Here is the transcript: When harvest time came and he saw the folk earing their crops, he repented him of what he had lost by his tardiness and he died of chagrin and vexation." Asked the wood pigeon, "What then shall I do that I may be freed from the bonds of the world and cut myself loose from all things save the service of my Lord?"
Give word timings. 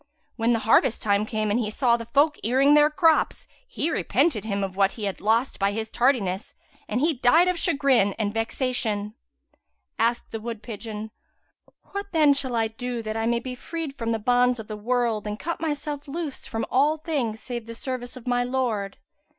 When 0.35 0.55
harvest 0.55 1.03
time 1.03 1.27
came 1.27 1.51
and 1.51 1.59
he 1.59 1.69
saw 1.69 1.95
the 1.95 2.07
folk 2.07 2.39
earing 2.41 2.73
their 2.73 2.89
crops, 2.89 3.47
he 3.67 3.91
repented 3.91 4.45
him 4.45 4.63
of 4.63 4.75
what 4.75 4.93
he 4.93 5.03
had 5.03 5.21
lost 5.21 5.59
by 5.59 5.73
his 5.73 5.91
tardiness 5.91 6.55
and 6.87 6.99
he 7.01 7.13
died 7.13 7.47
of 7.47 7.59
chagrin 7.59 8.13
and 8.17 8.33
vexation." 8.33 9.13
Asked 9.99 10.31
the 10.31 10.39
wood 10.39 10.63
pigeon, 10.63 11.11
"What 11.91 12.13
then 12.13 12.33
shall 12.33 12.55
I 12.55 12.67
do 12.69 13.03
that 13.03 13.15
I 13.15 13.27
may 13.27 13.39
be 13.39 13.53
freed 13.53 13.95
from 13.95 14.11
the 14.11 14.17
bonds 14.17 14.59
of 14.59 14.67
the 14.67 14.75
world 14.75 15.27
and 15.27 15.37
cut 15.37 15.59
myself 15.61 16.07
loose 16.07 16.47
from 16.47 16.65
all 16.71 16.97
things 16.97 17.39
save 17.39 17.67
the 17.67 17.75
service 17.75 18.17
of 18.17 18.25
my 18.25 18.43
Lord?" 18.43 18.97